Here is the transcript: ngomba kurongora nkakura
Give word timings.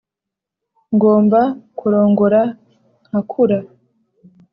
ngomba 0.95 1.41
kurongora 1.77 2.41
nkakura 3.07 3.57